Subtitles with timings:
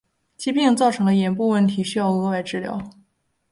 [0.35, 2.81] 疾病造成的眼部问题需额外治疗。